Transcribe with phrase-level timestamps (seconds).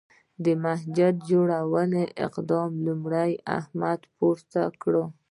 [0.43, 2.01] د مسجد جوړولو
[2.35, 4.93] قدم لومړی احمد پورته کړ.